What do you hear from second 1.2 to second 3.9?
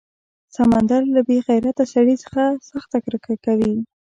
بې غیرته سړي څخه سخته کرکه کوي.